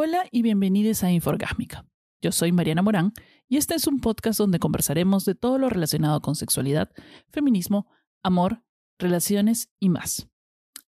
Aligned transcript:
Hola 0.00 0.26
y 0.30 0.42
bienvenidos 0.42 1.02
a 1.02 1.10
Inforgásmica. 1.10 1.84
Yo 2.22 2.30
soy 2.30 2.52
Mariana 2.52 2.82
Morán 2.82 3.12
y 3.48 3.56
este 3.56 3.74
es 3.74 3.88
un 3.88 3.98
podcast 3.98 4.38
donde 4.38 4.60
conversaremos 4.60 5.24
de 5.24 5.34
todo 5.34 5.58
lo 5.58 5.68
relacionado 5.68 6.20
con 6.20 6.36
sexualidad, 6.36 6.92
feminismo, 7.30 7.88
amor, 8.22 8.62
relaciones 9.00 9.72
y 9.80 9.88
más. 9.88 10.30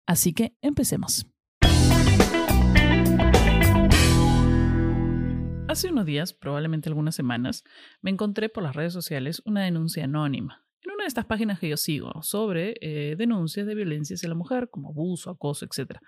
Así 0.07 0.33
que 0.33 0.57
empecemos. 0.61 1.25
Hace 5.69 5.91
unos 5.93 6.05
días, 6.05 6.33
probablemente 6.33 6.89
algunas 6.89 7.15
semanas, 7.15 7.63
me 8.01 8.11
encontré 8.11 8.49
por 8.49 8.65
las 8.65 8.75
redes 8.75 8.93
sociales 8.93 9.41
una 9.45 9.63
denuncia 9.63 10.03
anónima 10.03 10.67
en 10.87 10.93
una 10.93 11.05
de 11.05 11.09
estas 11.09 11.27
páginas 11.27 11.59
que 11.59 11.69
yo 11.69 11.77
sigo 11.77 12.23
sobre 12.23 12.77
eh, 12.81 13.17
denuncias 13.17 13.67
de 13.67 13.75
violencia 13.75 14.15
hacia 14.15 14.29
la 14.29 14.35
mujer, 14.35 14.69
como 14.71 14.91
abuso, 14.91 15.31
acoso, 15.31 15.65
etc. 15.67 15.99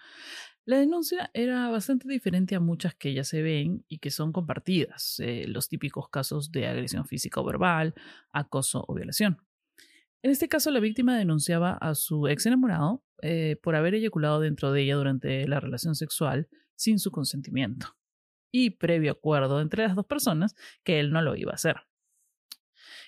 La 0.69 0.77
denuncia 0.77 1.31
era 1.33 1.71
bastante 1.71 2.07
diferente 2.07 2.55
a 2.55 2.61
muchas 2.61 2.95
que 2.95 3.15
ya 3.15 3.25
se 3.25 3.41
ven 3.41 3.87
y 3.89 4.01
que 4.01 4.11
son 4.11 4.35
compartidas, 4.35 5.19
eh, 5.19 5.47
los 5.49 5.67
típicos 5.71 6.11
casos 6.11 6.53
de 6.53 6.67
agresión 6.67 7.07
física 7.07 7.41
o 7.41 7.45
verbal, 7.45 7.95
acoso 8.33 8.85
o 8.87 8.93
violación. 8.93 9.39
En 10.21 10.31
este 10.31 10.47
caso, 10.47 10.71
la 10.71 10.81
víctima 10.81 11.17
denunciaba 11.17 11.73
a 11.73 11.95
su 11.95 12.29
ex 12.29 12.45
enamorado 12.45 13.03
eh, 13.23 13.57
por 13.63 13.77
haber 13.77 13.95
eyaculado 13.95 14.41
dentro 14.41 14.71
de 14.71 14.83
ella 14.83 14.97
durante 14.97 15.49
la 15.49 15.59
relación 15.59 15.95
sexual 15.95 16.51
sin 16.75 16.99
su 16.99 17.13
consentimiento 17.13 17.97
y 18.53 18.69
previo 18.69 19.13
acuerdo 19.13 19.63
entre 19.63 19.85
las 19.85 19.97
dos 19.97 20.05
personas 20.05 20.55
que 20.85 21.01
él 21.01 21.13
no 21.13 21.23
lo 21.23 21.35
iba 21.35 21.53
a 21.53 21.55
hacer. 21.55 21.77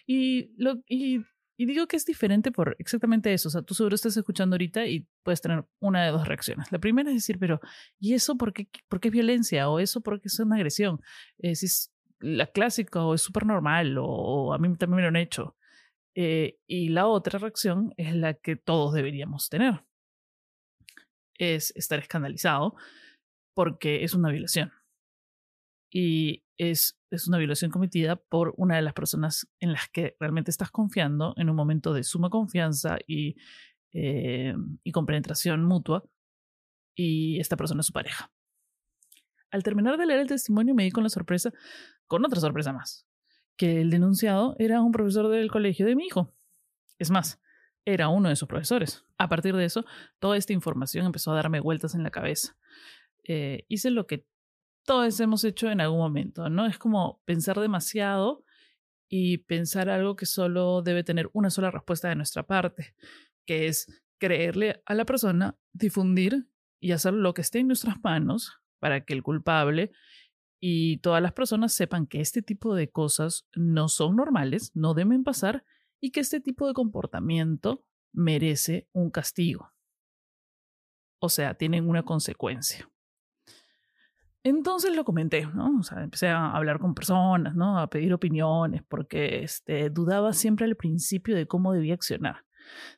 Y, 0.06 0.54
lo, 0.56 0.82
y 0.88 1.26
y 1.60 1.66
digo 1.66 1.86
que 1.86 1.96
es 1.98 2.06
diferente 2.06 2.52
por 2.52 2.74
exactamente 2.78 3.34
eso. 3.34 3.48
O 3.48 3.50
sea, 3.50 3.60
tú 3.60 3.74
seguro 3.74 3.94
estás 3.94 4.16
escuchando 4.16 4.54
ahorita 4.54 4.86
y 4.86 5.06
puedes 5.22 5.42
tener 5.42 5.66
una 5.78 6.06
de 6.06 6.10
dos 6.10 6.26
reacciones. 6.26 6.72
La 6.72 6.78
primera 6.78 7.10
es 7.10 7.16
decir, 7.16 7.38
pero 7.38 7.60
¿y 7.98 8.14
eso 8.14 8.38
por 8.38 8.54
qué, 8.54 8.66
es 8.90 9.10
violencia? 9.10 9.68
¿O 9.68 9.78
eso 9.78 10.00
por 10.00 10.22
qué 10.22 10.28
es 10.28 10.40
una 10.40 10.56
agresión? 10.56 11.02
Eh, 11.36 11.50
es 11.50 11.92
la 12.18 12.46
clásica 12.46 13.04
o 13.04 13.12
es 13.12 13.20
súper 13.20 13.44
normal 13.44 13.98
o, 14.00 14.54
a 14.54 14.58
mí 14.58 14.74
también 14.78 14.96
me 14.96 15.02
lo 15.02 15.08
han 15.08 15.16
hecho. 15.16 15.54
Eh, 16.16 16.56
y 16.66 16.88
la 16.88 17.06
otra 17.06 17.38
reacción 17.38 17.92
es 17.98 18.14
la 18.16 18.32
que 18.32 18.56
todos 18.56 18.94
deberíamos 18.94 19.50
tener. 19.50 19.84
Es 21.38 21.76
estar 21.76 21.98
escandalizado 21.98 22.74
porque 23.54 24.02
es 24.02 24.14
una 24.14 24.30
violación. 24.30 24.72
Y 25.90 26.44
es, 26.56 26.98
es 27.10 27.26
una 27.26 27.38
violación 27.38 27.70
cometida 27.70 28.16
por 28.16 28.54
una 28.56 28.76
de 28.76 28.82
las 28.82 28.94
personas 28.94 29.48
en 29.58 29.72
las 29.72 29.88
que 29.88 30.16
realmente 30.20 30.50
estás 30.50 30.70
confiando 30.70 31.34
en 31.36 31.50
un 31.50 31.56
momento 31.56 31.92
de 31.92 32.04
suma 32.04 32.30
confianza 32.30 32.98
y, 33.06 33.36
eh, 33.92 34.54
y 34.84 34.92
compenetración 34.92 35.64
mutua, 35.64 36.04
y 36.94 37.40
esta 37.40 37.56
persona 37.56 37.80
es 37.80 37.86
su 37.86 37.92
pareja. 37.92 38.30
Al 39.50 39.62
terminar 39.62 39.96
de 39.96 40.06
leer 40.06 40.20
el 40.20 40.28
testimonio 40.28 40.74
me 40.74 40.84
di 40.84 40.90
con 40.90 41.02
la 41.02 41.08
sorpresa, 41.08 41.52
con 42.06 42.24
otra 42.24 42.40
sorpresa 42.40 42.72
más, 42.72 43.06
que 43.56 43.80
el 43.80 43.90
denunciado 43.90 44.54
era 44.58 44.80
un 44.80 44.92
profesor 44.92 45.28
del 45.28 45.50
colegio 45.50 45.86
de 45.86 45.96
mi 45.96 46.06
hijo. 46.06 46.32
Es 46.98 47.10
más, 47.10 47.40
era 47.84 48.08
uno 48.08 48.28
de 48.28 48.36
sus 48.36 48.48
profesores. 48.48 49.04
A 49.18 49.28
partir 49.28 49.56
de 49.56 49.64
eso, 49.64 49.84
toda 50.18 50.36
esta 50.36 50.52
información 50.52 51.06
empezó 51.06 51.32
a 51.32 51.36
darme 51.36 51.60
vueltas 51.60 51.94
en 51.94 52.02
la 52.02 52.10
cabeza. 52.10 52.56
Eh, 53.24 53.64
hice 53.68 53.90
lo 53.90 54.06
que 54.06 54.26
todos 54.84 55.20
hemos 55.20 55.44
hecho 55.44 55.70
en 55.70 55.80
algún 55.80 55.98
momento, 55.98 56.48
¿no? 56.48 56.66
Es 56.66 56.78
como 56.78 57.20
pensar 57.24 57.58
demasiado 57.58 58.44
y 59.08 59.38
pensar 59.38 59.88
algo 59.88 60.16
que 60.16 60.26
solo 60.26 60.82
debe 60.82 61.04
tener 61.04 61.30
una 61.32 61.50
sola 61.50 61.70
respuesta 61.70 62.08
de 62.08 62.16
nuestra 62.16 62.46
parte, 62.46 62.94
que 63.46 63.66
es 63.66 63.86
creerle 64.18 64.82
a 64.86 64.94
la 64.94 65.04
persona, 65.04 65.56
difundir 65.72 66.46
y 66.80 66.92
hacer 66.92 67.12
lo 67.12 67.34
que 67.34 67.40
esté 67.40 67.58
en 67.58 67.66
nuestras 67.66 67.96
manos 68.02 68.60
para 68.78 69.04
que 69.04 69.12
el 69.12 69.22
culpable 69.22 69.92
y 70.60 70.98
todas 70.98 71.22
las 71.22 71.32
personas 71.32 71.72
sepan 71.72 72.06
que 72.06 72.20
este 72.20 72.42
tipo 72.42 72.74
de 72.74 72.90
cosas 72.90 73.48
no 73.54 73.88
son 73.88 74.16
normales, 74.16 74.72
no 74.74 74.94
deben 74.94 75.24
pasar 75.24 75.64
y 76.00 76.10
que 76.10 76.20
este 76.20 76.40
tipo 76.40 76.66
de 76.66 76.74
comportamiento 76.74 77.84
merece 78.12 78.88
un 78.92 79.10
castigo. 79.10 79.72
O 81.18 81.28
sea, 81.28 81.54
tienen 81.54 81.88
una 81.88 82.02
consecuencia. 82.02 82.90
Entonces 84.42 84.96
lo 84.96 85.04
comenté, 85.04 85.46
¿no? 85.46 85.80
O 85.80 85.82
sea, 85.82 86.02
empecé 86.02 86.28
a 86.28 86.52
hablar 86.52 86.78
con 86.78 86.94
personas, 86.94 87.54
¿no? 87.54 87.78
A 87.78 87.90
pedir 87.90 88.14
opiniones, 88.14 88.82
porque 88.88 89.42
este, 89.42 89.90
dudaba 89.90 90.32
siempre 90.32 90.64
al 90.64 90.76
principio 90.76 91.36
de 91.36 91.46
cómo 91.46 91.72
debía 91.72 91.94
accionar. 91.94 92.44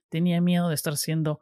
Tenía 0.08 0.40
miedo 0.40 0.68
de 0.68 0.74
estar 0.76 0.96
siendo, 0.96 1.40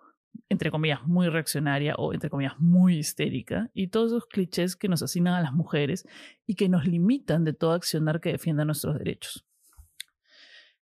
entre 0.48 0.70
comillas, 0.70 1.06
muy 1.06 1.28
reaccionaria 1.28 1.94
o, 1.96 2.14
entre 2.14 2.30
comillas, 2.30 2.58
muy 2.58 2.96
histérica, 2.96 3.70
y 3.74 3.88
todos 3.88 4.12
esos 4.12 4.26
clichés 4.26 4.74
que 4.74 4.88
nos 4.88 5.02
asignan 5.02 5.34
a 5.34 5.42
las 5.42 5.52
mujeres 5.52 6.06
y 6.46 6.54
que 6.54 6.70
nos 6.70 6.86
limitan 6.86 7.44
de 7.44 7.52
todo 7.52 7.72
accionar 7.72 8.20
que 8.20 8.32
defienda 8.32 8.64
nuestros 8.64 8.96
derechos. 8.96 9.44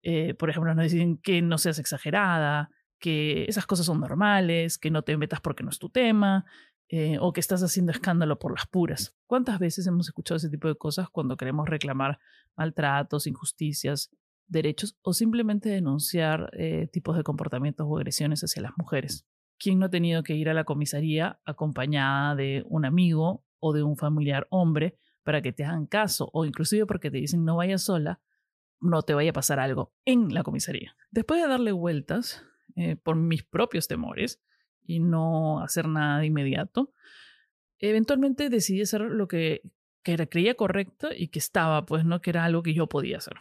Eh, 0.02 0.34
por 0.34 0.50
ejemplo, 0.50 0.74
nos 0.76 0.92
dicen 0.92 1.18
que 1.18 1.42
no 1.42 1.58
seas 1.58 1.78
exagerada, 1.78 2.70
que 3.00 3.44
esas 3.50 3.66
cosas 3.66 3.86
son 3.86 4.00
normales, 4.00 4.78
que 4.78 4.92
no 4.92 5.02
te 5.02 5.18
metas 5.18 5.42
porque 5.42 5.64
no 5.64 5.70
es 5.70 5.80
tu 5.80 5.90
tema, 5.90 6.46
eh, 6.90 7.18
o 7.20 7.34
que 7.34 7.40
estás 7.40 7.64
haciendo 7.64 7.92
escándalo 7.92 8.38
por 8.40 8.52
las 8.52 8.68
puras. 8.68 9.18
¿Cuántas 9.26 9.58
veces 9.60 9.88
hemos 9.88 10.08
escuchado 10.08 10.38
ese 10.38 10.50
tipo 10.50 10.68
de 10.68 10.76
cosas 10.76 11.10
cuando 11.10 11.38
queremos 11.38 11.68
reclamar 11.68 12.20
maltratos, 12.56 13.26
injusticias, 13.26 14.12
derechos 14.48 14.98
o 15.02 15.14
simplemente 15.14 15.70
denunciar 15.70 16.52
eh, 16.54 16.88
tipos 16.92 17.16
de 17.16 17.24
comportamientos 17.24 17.88
o 17.90 17.98
agresiones 17.98 18.44
hacia 18.44 18.62
las 18.62 18.74
mujeres? 18.78 19.26
¿Quién 19.58 19.80
no 19.80 19.86
ha 19.86 19.90
tenido 19.90 20.24
que 20.24 20.36
ir 20.36 20.50
a 20.50 20.54
la 20.54 20.66
comisaría 20.66 21.40
acompañada 21.46 22.36
de 22.36 22.64
un 22.68 22.86
amigo 22.86 23.46
o 23.60 23.74
de 23.74 23.82
un 23.82 23.96
familiar 23.96 24.46
hombre 24.50 24.98
para 25.24 25.42
que 25.42 25.54
te 25.54 25.64
hagan 25.64 25.86
caso 25.86 26.30
o 26.34 26.46
inclusive 26.46 26.86
porque 26.86 27.10
te 27.10 27.18
dicen 27.18 27.46
no 27.46 27.56
vayas 27.56 27.82
sola, 27.82 28.20
no 28.82 29.02
te 29.04 29.14
vaya 29.14 29.30
a 29.30 29.34
pasar 29.34 29.60
algo 29.60 29.94
en 30.04 30.34
la 30.34 30.44
comisaría? 30.44 30.96
Después 31.12 31.42
de 31.42 31.48
darle 31.48 31.72
vueltas 31.72 32.44
eh, 32.76 32.98
por 32.98 33.16
mis 33.16 33.44
propios 33.44 33.88
temores, 33.88 34.42
y 34.86 35.00
no 35.00 35.62
hacer 35.62 35.88
nada 35.88 36.20
de 36.20 36.28
inmediato, 36.28 36.94
eventualmente 37.80 38.50
decidí 38.50 38.82
hacer 38.82 39.02
lo 39.02 39.28
que, 39.28 39.62
que 40.04 40.28
creía 40.28 40.56
correcto 40.56 41.10
y 41.16 41.28
que 41.28 41.40
estaba, 41.40 41.86
pues, 41.86 42.06
¿no? 42.06 42.22
Que 42.22 42.30
era 42.30 42.46
algo 42.46 42.64
que 42.64 42.74
yo 42.74 42.88
podía 42.88 43.18
hacer. 43.18 43.36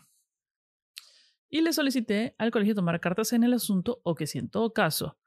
Y 1.49 1.61
le 1.61 1.73
solicité 1.73 2.35
al 2.39 2.51
colegio 2.51 2.75
tomar 2.75 2.99
cartas 3.01 3.33
en 3.33 3.45
el 3.45 3.53
asunto 3.53 4.01
o 4.05 4.15
que 4.15 4.27
si 4.27 4.39
en 4.39 4.49
todo 4.49 4.73
caso 4.73 5.19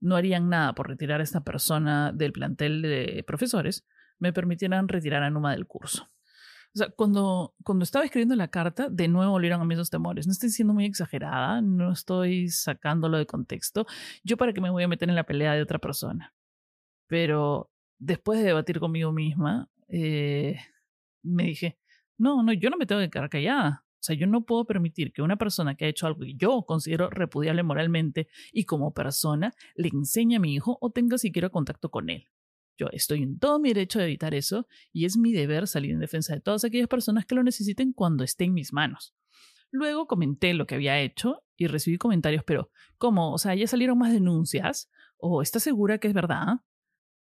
no 0.00 0.16
harían 0.16 0.48
nada 0.48 0.74
por 0.74 0.88
retirar 0.88 1.20
a 1.20 1.24
esta 1.24 1.44
persona 1.44 2.12
del 2.12 2.32
plantel 2.32 2.82
de 2.82 3.22
profesores, 3.26 3.86
me 4.18 4.32
permitieran 4.32 4.88
retirar 4.88 5.22
a 5.22 5.30
Numa 5.30 5.52
del 5.52 5.66
curso. 5.66 6.08
O 6.76 6.78
sea, 6.78 6.90
cuando, 6.90 7.54
cuando 7.64 7.84
estaba 7.84 8.04
escribiendo 8.04 8.36
la 8.36 8.48
carta, 8.48 8.90
de 8.90 9.08
nuevo 9.08 9.32
volvieron 9.32 9.62
a 9.62 9.64
mí 9.64 9.72
esos 9.72 9.88
temores. 9.88 10.26
No 10.26 10.32
estoy 10.32 10.50
siendo 10.50 10.74
muy 10.74 10.84
exagerada, 10.84 11.62
no 11.62 11.90
estoy 11.90 12.50
sacándolo 12.50 13.16
de 13.16 13.24
contexto. 13.24 13.86
Yo 14.24 14.36
para 14.36 14.52
qué 14.52 14.60
me 14.60 14.68
voy 14.68 14.82
a 14.82 14.88
meter 14.88 15.08
en 15.08 15.14
la 15.14 15.24
pelea 15.24 15.54
de 15.54 15.62
otra 15.62 15.78
persona. 15.78 16.34
Pero 17.06 17.70
después 17.98 18.40
de 18.40 18.44
debatir 18.44 18.78
conmigo 18.78 19.10
misma, 19.10 19.70
eh, 19.88 20.58
me 21.22 21.44
dije, 21.44 21.78
no, 22.18 22.42
no, 22.42 22.52
yo 22.52 22.68
no 22.68 22.76
me 22.76 22.84
tengo 22.84 23.00
que 23.00 23.08
quedar 23.08 23.30
callada. 23.30 23.86
O 23.94 24.02
sea, 24.02 24.14
yo 24.14 24.26
no 24.26 24.44
puedo 24.44 24.66
permitir 24.66 25.14
que 25.14 25.22
una 25.22 25.36
persona 25.36 25.76
que 25.76 25.86
ha 25.86 25.88
hecho 25.88 26.06
algo 26.06 26.20
que 26.20 26.34
yo 26.34 26.62
considero 26.66 27.08
repudiable 27.08 27.62
moralmente 27.62 28.28
y 28.52 28.64
como 28.64 28.92
persona 28.92 29.54
le 29.76 29.88
enseñe 29.88 30.36
a 30.36 30.40
mi 30.40 30.52
hijo 30.54 30.76
o 30.82 30.90
tenga 30.90 31.16
siquiera 31.16 31.48
contacto 31.48 31.90
con 31.90 32.10
él. 32.10 32.28
Yo 32.78 32.88
estoy 32.92 33.22
en 33.22 33.38
todo 33.38 33.58
mi 33.58 33.70
derecho 33.70 33.98
de 33.98 34.06
evitar 34.06 34.34
eso 34.34 34.66
y 34.92 35.04
es 35.06 35.16
mi 35.16 35.32
deber 35.32 35.66
salir 35.66 35.92
en 35.92 36.00
defensa 36.00 36.34
de 36.34 36.40
todas 36.40 36.64
aquellas 36.64 36.88
personas 36.88 37.24
que 37.26 37.34
lo 37.34 37.42
necesiten 37.42 37.92
cuando 37.92 38.24
esté 38.24 38.44
en 38.44 38.54
mis 38.54 38.72
manos. 38.72 39.14
Luego 39.70 40.06
comenté 40.06 40.54
lo 40.54 40.66
que 40.66 40.74
había 40.74 41.00
hecho 41.00 41.42
y 41.56 41.66
recibí 41.66 41.98
comentarios, 41.98 42.44
pero 42.44 42.70
¿cómo? 42.98 43.32
O 43.32 43.38
sea, 43.38 43.54
¿ya 43.54 43.66
salieron 43.66 43.98
más 43.98 44.12
denuncias? 44.12 44.90
¿O 45.16 45.42
estás 45.42 45.62
segura 45.62 45.98
que 45.98 46.08
es 46.08 46.14
verdad? 46.14 46.60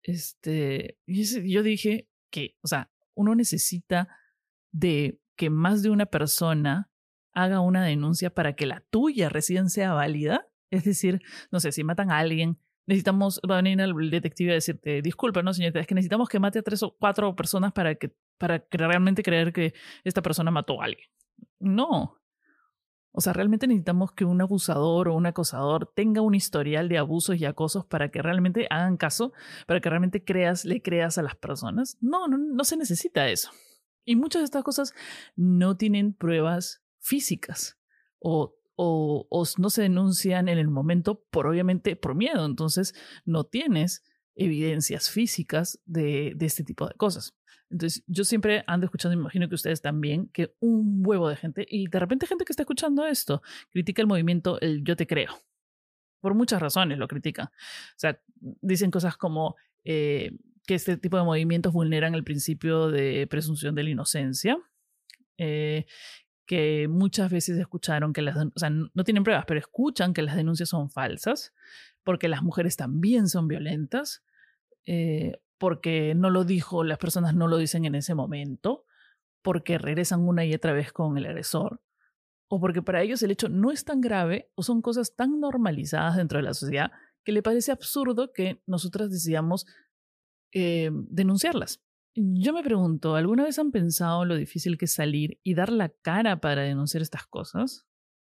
Este, 0.03 0.99
yo 1.06 1.62
dije 1.62 2.09
que, 2.31 2.56
o 2.62 2.69
sea, 2.69 2.91
uno 3.15 3.35
necesita 3.35 4.09
de 4.73 5.20
que 5.37 5.50
más 5.50 5.82
de 5.82 5.91
una 5.91 6.06
persona 6.06 6.91
haga 7.32 7.61
una 7.61 7.85
denuncia 7.85 8.31
para 8.31 8.55
que 8.55 8.67
la 8.67 8.81
tuya 8.91 9.29
recién 9.29 9.70
sea 9.70 9.93
válida. 9.93 10.49
Es 10.70 10.85
decir, 10.85 11.23
no 11.53 11.61
sé, 11.61 11.70
si 11.70 11.85
matan 11.85 12.11
a 12.11 12.19
alguien 12.19 12.59
necesitamos, 12.87 13.41
va 13.49 13.59
a 13.59 13.62
venir 13.62 13.81
el 13.81 14.11
detective 14.11 14.53
a 14.53 14.55
decirte, 14.55 15.03
disculpa, 15.03 15.43
no 15.43 15.53
señorita, 15.53 15.81
es 15.81 15.87
que 15.87 15.94
necesitamos 15.94 16.29
que 16.29 16.38
mate 16.38 16.61
a 16.61 16.62
tres 16.62 16.83
o 16.83 16.97
cuatro 16.97 17.35
personas 17.35 17.73
para, 17.73 17.94
que, 17.97 18.15
para 18.38 18.65
realmente 18.71 19.23
creer 19.23 19.53
que 19.53 19.75
esta 20.05 20.23
persona 20.23 20.50
mató 20.50 20.81
a 20.81 20.87
alguien. 20.87 21.09
No. 21.59 22.19
O 23.12 23.21
sea, 23.21 23.33
realmente 23.33 23.67
necesitamos 23.67 24.12
que 24.12 24.27
un 24.27 24.41
abusador 24.43 25.09
o 25.09 25.15
un 25.15 25.27
acosador 25.27 25.91
tenga 25.94 26.21
un 26.21 26.35
historial 26.35 26.88
de 26.88 26.99
abusos 26.99 27.37
y 27.37 27.47
acosos 27.47 27.87
para 27.87 28.11
que 28.11 28.21
realmente 28.21 28.67
hagan 28.69 28.99
caso, 28.99 29.32
para 29.67 29.81
que 29.81 29.89
realmente 29.89 30.23
creas, 30.23 30.65
le 30.65 30.82
creas 30.82 31.17
a 31.17 31.23
las 31.23 31.35
personas. 31.35 31.97
No, 32.00 32.29
no, 32.29 32.37
no 32.37 32.65
se 32.65 32.77
necesita 32.77 33.29
eso. 33.29 33.50
Y 34.05 34.17
muchas 34.17 34.41
de 34.41 34.44
estas 34.44 34.62
cosas 34.62 34.94
no 35.35 35.77
tienen 35.77 36.12
pruebas 36.12 36.85
físicas 36.99 37.79
o 38.19 38.56
o, 38.76 39.44
no 39.58 39.70
se 39.70 39.82
denuncian 39.82 40.49
en 40.49 40.58
el 40.58 40.69
momento 40.69 41.25
por 41.31 41.46
obviamente 41.46 41.96
por 41.96 42.14
miedo. 42.14 42.44
Entonces 42.44 42.94
no 43.25 43.44
tienes 43.44 44.05
evidencias 44.34 45.11
físicas 45.11 45.81
de, 45.84 46.32
de 46.37 46.46
este 46.46 46.62
tipo 46.62 46.87
de 46.87 46.94
cosas. 46.94 47.34
Entonces, 47.70 48.05
yo 48.06 48.25
siempre 48.25 48.62
ando 48.67 48.87
escuchando, 48.87 49.17
me 49.17 49.23
imagino 49.23 49.49
que 49.49 49.56
ustedes 49.56 49.82
también, 49.82 50.28
que 50.28 50.55
un 50.61 51.02
huevo 51.05 51.28
de 51.28 51.37
gente, 51.37 51.67
y 51.69 51.88
de 51.88 51.99
repente 51.99 52.26
gente 52.26 52.44
que 52.44 52.52
está 52.52 52.62
escuchando 52.62 53.05
esto, 53.05 53.43
critica 53.70 54.02
el 54.02 54.08
movimiento 54.08 54.61
el 54.61 54.84
yo 54.84 54.94
te 54.94 55.06
creo. 55.06 55.32
Por 56.20 56.34
muchas 56.34 56.61
razones 56.62 56.99
lo 56.99 57.08
critican. 57.08 57.46
O 57.46 57.99
sea, 57.99 58.20
dicen 58.61 58.90
cosas 58.90 59.17
como 59.17 59.56
eh, 59.84 60.32
que 60.67 60.75
este 60.75 60.96
tipo 60.96 61.17
de 61.17 61.25
movimientos 61.25 61.72
vulneran 61.72 62.14
el 62.14 62.25
principio 62.25 62.88
de 62.88 63.26
presunción 63.26 63.75
de 63.75 63.82
la 63.82 63.90
inocencia, 63.90 64.58
eh, 65.38 65.87
que 66.46 66.87
muchas 66.88 67.31
veces 67.31 67.58
escucharon 67.58 68.12
que 68.12 68.22
las, 68.22 68.37
o 68.37 68.58
sea, 68.58 68.70
no 68.70 69.04
tienen 69.04 69.25
pruebas, 69.25 69.44
pero 69.46 69.58
escuchan 69.58 70.14
que 70.14 70.22
las 70.22 70.37
denuncias 70.37 70.69
son 70.69 70.90
falsas, 70.90 71.52
porque 72.04 72.28
las 72.28 72.43
mujeres 72.43 72.76
también 72.76 73.28
son 73.28 73.48
violentas, 73.48 74.25
eh, 74.87 75.40
porque 75.58 76.14
no 76.14 76.31
lo 76.31 76.44
dijo, 76.44 76.84
las 76.84 76.98
personas 76.98 77.34
no 77.34 77.48
lo 77.48 77.58
dicen 77.58 77.84
en 77.84 77.96
ese 77.96 78.14
momento, 78.14 78.84
porque 79.43 79.78
regresan 79.78 80.26
una 80.26 80.44
y 80.44 80.54
otra 80.54 80.72
vez 80.72 80.93
con 80.93 81.19
el 81.19 81.26
agresor, 81.26 81.81
o 82.48 82.60
porque 82.60 82.82
para 82.82 83.02
ellos 83.02 83.22
el 83.22 83.32
hecho 83.32 83.48
no 83.48 83.72
es 83.72 83.84
tan 83.84 84.00
grave 84.00 84.50
o 84.54 84.62
son 84.62 84.82
cosas 84.82 85.16
tan 85.16 85.40
normalizadas 85.40 86.16
dentro 86.16 86.38
de 86.38 86.44
la 86.44 86.54
sociedad 86.54 86.93
que 87.25 87.32
le 87.32 87.43
parece 87.43 87.72
absurdo 87.72 88.32
que 88.32 88.62
nosotras 88.66 89.10
decidamos 89.10 89.66
eh, 90.52 90.90
denunciarlas. 90.93 91.82
Yo 92.19 92.55
me 92.55 92.63
pregunto, 92.63 93.15
¿alguna 93.15 93.45
vez 93.45 93.59
han 93.59 93.71
pensado 93.71 94.25
lo 94.25 94.37
difícil 94.37 94.79
que 94.79 94.87
es 94.87 94.95
salir 94.95 95.39
y 95.43 95.53
dar 95.53 95.71
la 95.71 95.91
cara 95.91 96.41
para 96.41 96.63
denunciar 96.63 97.03
estas 97.03 97.27
cosas? 97.27 97.87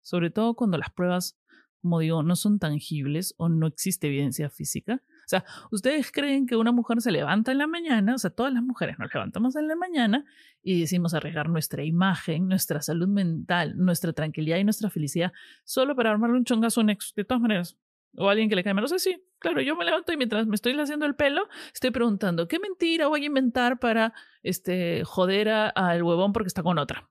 Sobre 0.02 0.30
todo 0.30 0.54
cuando 0.54 0.78
las 0.78 0.90
pruebas, 0.90 1.38
como 1.80 2.00
digo, 2.00 2.24
no 2.24 2.34
son 2.34 2.58
tangibles 2.58 3.36
o 3.36 3.48
no 3.48 3.68
existe 3.68 4.08
evidencia 4.08 4.50
física. 4.50 5.00
O 5.04 5.28
sea, 5.28 5.44
¿ustedes 5.70 6.10
creen 6.10 6.46
que 6.46 6.56
una 6.56 6.72
mujer 6.72 7.00
se 7.00 7.12
levanta 7.12 7.52
en 7.52 7.58
la 7.58 7.68
mañana? 7.68 8.16
O 8.16 8.18
sea, 8.18 8.30
todas 8.30 8.52
las 8.52 8.64
mujeres 8.64 8.98
nos 8.98 9.14
levantamos 9.14 9.54
en 9.54 9.68
la 9.68 9.76
mañana 9.76 10.24
y 10.60 10.80
decimos 10.80 11.14
arriesgar 11.14 11.48
nuestra 11.48 11.84
imagen, 11.84 12.48
nuestra 12.48 12.82
salud 12.82 13.06
mental, 13.06 13.76
nuestra 13.76 14.12
tranquilidad 14.12 14.56
y 14.58 14.64
nuestra 14.64 14.90
felicidad 14.90 15.32
solo 15.62 15.94
para 15.94 16.10
armarle 16.10 16.38
un 16.38 16.44
chongazo 16.44 16.80
un 16.80 16.90
ex. 16.90 17.12
De 17.14 17.24
todas 17.24 17.40
maneras, 17.40 17.78
o 18.16 18.28
alguien 18.28 18.48
que 18.48 18.56
le 18.56 18.64
cae 18.64 18.74
mal. 18.74 18.82
No 18.82 18.98
sé, 18.98 19.22
claro, 19.38 19.60
yo 19.60 19.76
me 19.76 19.84
levanto 19.84 20.12
y 20.12 20.16
mientras 20.16 20.46
me 20.46 20.54
estoy 20.54 20.78
haciendo 20.78 21.06
el 21.06 21.14
pelo, 21.14 21.48
estoy 21.72 21.90
preguntando, 21.90 22.48
¿qué 22.48 22.58
mentira 22.58 23.08
voy 23.08 23.22
a 23.22 23.26
inventar 23.26 23.78
para 23.78 24.12
este, 24.42 25.04
joder 25.04 25.48
al 25.48 26.02
huevón 26.02 26.32
porque 26.32 26.48
está 26.48 26.62
con 26.62 26.78
otra? 26.78 27.08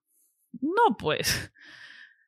No, 0.62 0.98
pues. 0.98 1.52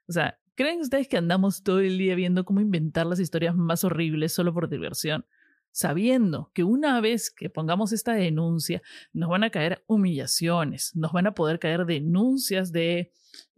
O 0.08 0.12
sea, 0.12 0.40
¿creen 0.56 0.82
ustedes 0.82 1.08
que 1.08 1.18
andamos 1.18 1.62
todo 1.62 1.82
el 1.82 2.00
día 2.00 2.16
viendo 2.16 2.44
cómo 2.44 2.62
inventar 2.62 3.06
las 3.06 3.20
historias 3.20 3.56
más 3.56 3.84
horribles 3.84 4.34
solo 4.34 4.52
por 4.56 4.68
diversión? 4.68 5.24
Sabiendo 5.72 6.52
que 6.54 6.64
una 6.64 7.00
vez 7.02 7.32
que 7.32 7.50
pongamos 7.50 7.92
esta 7.92 8.14
denuncia, 8.14 8.82
nos 9.14 9.30
van 9.30 9.44
a 9.44 9.50
caer 9.50 9.84
humillaciones, 9.88 10.96
nos 10.96 11.12
van 11.12 11.28
a 11.28 11.34
poder 11.34 11.60
caer 11.60 11.86
denuncias 11.86 12.72
de 12.72 13.12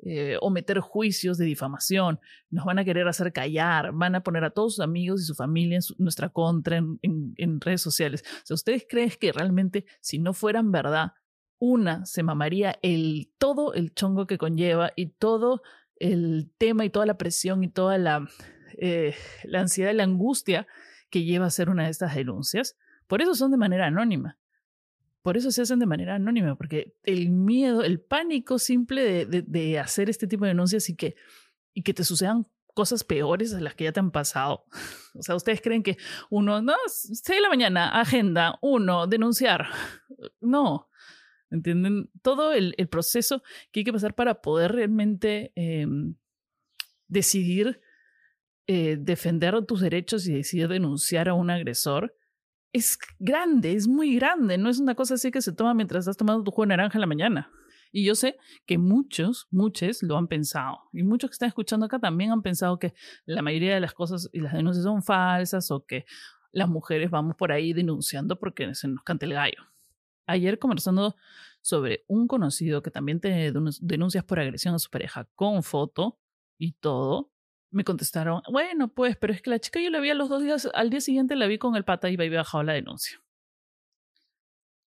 eh, 0.03 0.37
o 0.41 0.49
meter 0.49 0.79
juicios 0.79 1.37
de 1.37 1.45
difamación, 1.45 2.19
nos 2.49 2.65
van 2.65 2.79
a 2.79 2.83
querer 2.83 3.07
hacer 3.07 3.31
callar, 3.31 3.91
van 3.93 4.15
a 4.15 4.23
poner 4.23 4.43
a 4.43 4.49
todos 4.49 4.75
sus 4.75 4.83
amigos 4.83 5.21
y 5.21 5.25
su 5.25 5.35
familia 5.35 5.77
en 5.77 5.83
nuestra 5.99 6.29
contra 6.29 6.77
en, 6.77 7.61
redes 7.61 7.81
sociales. 7.81 8.23
O 8.43 8.45
sea, 8.45 8.55
¿ustedes 8.55 8.85
creen 8.89 9.11
que 9.19 9.31
realmente 9.31 9.85
si 9.99 10.17
no 10.19 10.33
fueran 10.33 10.71
verdad, 10.71 11.13
una 11.59 12.05
se 12.07 12.23
mamaría 12.23 12.79
el 12.81 13.31
todo 13.37 13.73
el 13.75 13.93
chongo 13.93 14.25
que 14.25 14.39
conlleva 14.39 14.91
y 14.95 15.07
todo 15.07 15.61
el 15.97 16.51
tema 16.57 16.83
y 16.83 16.89
toda 16.89 17.05
la 17.05 17.19
presión 17.19 17.63
y 17.63 17.69
toda 17.69 17.99
la, 17.99 18.27
eh, 18.79 19.13
la 19.43 19.61
ansiedad 19.61 19.91
y 19.91 19.95
la 19.95 20.03
angustia 20.03 20.67
que 21.11 21.23
lleva 21.23 21.45
a 21.45 21.49
hacer 21.49 21.69
una 21.69 21.83
de 21.83 21.91
estas 21.91 22.15
denuncias. 22.15 22.75
Por 23.05 23.21
eso 23.21 23.35
son 23.35 23.51
de 23.51 23.57
manera 23.57 23.85
anónima. 23.85 24.39
Por 25.21 25.37
eso 25.37 25.51
se 25.51 25.61
hacen 25.61 25.77
de 25.77 25.85
manera 25.85 26.15
anónima, 26.15 26.55
porque 26.55 26.95
el 27.03 27.29
miedo, 27.29 27.83
el 27.83 27.99
pánico 27.99 28.57
simple 28.57 29.27
de, 29.27 29.43
de, 29.43 29.79
hacer 29.79 30.09
este 30.09 30.25
tipo 30.25 30.45
de 30.45 30.49
denuncias 30.49 30.89
y 30.89 30.95
que, 30.95 31.15
y 31.73 31.83
que 31.83 31.93
te 31.93 32.03
sucedan 32.03 32.47
cosas 32.73 33.03
peores 33.03 33.51
de 33.51 33.61
las 33.61 33.75
que 33.75 33.83
ya 33.83 33.91
te 33.91 33.99
han 33.99 34.11
pasado. 34.11 34.65
O 35.13 35.21
sea, 35.21 35.35
ustedes 35.35 35.59
creen 35.61 35.83
que 35.83 35.97
uno, 36.29 36.61
no, 36.61 36.73
6 36.87 37.21
de 37.25 37.41
la 37.41 37.49
mañana, 37.49 37.99
agenda, 37.99 38.57
uno, 38.61 39.07
denunciar. 39.07 39.67
No, 40.39 40.89
¿entienden? 41.49 42.09
Todo 42.21 42.53
el, 42.53 42.73
el 42.77 42.87
proceso 42.87 43.43
que 43.71 43.81
hay 43.81 43.83
que 43.83 43.93
pasar 43.93 44.15
para 44.15 44.41
poder 44.41 44.71
realmente 44.71 45.51
em, 45.55 46.15
decidir 47.07 47.81
eh, 48.67 48.97
defender 48.99 49.65
tus 49.65 49.81
derechos 49.81 50.27
y 50.27 50.33
decidir 50.33 50.67
denunciar 50.67 51.29
a 51.29 51.33
un 51.33 51.49
agresor 51.49 52.15
es 52.73 52.97
grande, 53.19 53.73
es 53.73 53.87
muy 53.87 54.15
grande. 54.15 54.57
No 54.57 54.69
es 54.69 54.79
una 54.79 54.95
cosa 54.95 55.15
así 55.15 55.31
que 55.31 55.41
se 55.41 55.51
toma 55.51 55.73
mientras 55.73 56.01
estás 56.01 56.17
tomando 56.17 56.43
tu 56.43 56.51
jugo 56.51 56.63
de 56.63 56.67
naranja 56.67 56.97
en 56.97 57.01
la 57.01 57.07
mañana. 57.07 57.51
Y 57.91 58.05
yo 58.05 58.15
sé 58.15 58.37
que 58.65 58.77
muchos, 58.77 59.47
muchos 59.51 60.01
lo 60.01 60.17
han 60.17 60.27
pensado. 60.27 60.79
Y 60.93 61.03
muchos 61.03 61.29
que 61.29 61.33
están 61.33 61.49
escuchando 61.49 61.85
acá 61.85 61.99
también 61.99 62.31
han 62.31 62.41
pensado 62.41 62.79
que 62.79 62.93
la 63.25 63.41
mayoría 63.41 63.73
de 63.73 63.81
las 63.81 63.93
cosas 63.93 64.29
y 64.31 64.39
las 64.39 64.53
denuncias 64.53 64.85
son 64.85 65.03
falsas 65.03 65.69
o 65.71 65.85
que 65.85 66.05
las 66.53 66.69
mujeres 66.69 67.09
vamos 67.09 67.35
por 67.35 67.51
ahí 67.51 67.73
denunciando 67.73 68.39
porque 68.39 68.73
se 68.75 68.87
nos 68.87 69.03
canta 69.03 69.25
el 69.25 69.33
gallo. 69.33 69.63
Ayer 70.25 70.59
conversando 70.59 71.15
sobre 71.61 72.05
un 72.07 72.27
conocido 72.27 72.81
que 72.81 72.91
también 72.91 73.19
tiene 73.19 73.51
denuncias 73.81 74.23
por 74.23 74.39
agresión 74.39 74.73
a 74.73 74.79
su 74.79 74.89
pareja 74.89 75.27
con 75.35 75.61
foto 75.61 76.17
y 76.57 76.73
todo, 76.73 77.31
me 77.71 77.83
contestaron, 77.83 78.41
bueno, 78.51 78.89
pues, 78.89 79.15
pero 79.17 79.33
es 79.33 79.41
que 79.41 79.49
la 79.49 79.59
chica 79.59 79.79
yo 79.79 79.89
la 79.89 79.99
vi 79.99 80.09
a 80.09 80.13
los 80.13 80.29
dos 80.29 80.43
días, 80.43 80.69
al 80.73 80.89
día 80.89 81.01
siguiente 81.01 81.35
la 81.35 81.47
vi 81.47 81.57
con 81.57 81.75
el 81.75 81.85
pata 81.85 82.09
y 82.09 82.15
había 82.15 82.39
bajado 82.39 82.63
la 82.63 82.73
denuncia. 82.73 83.21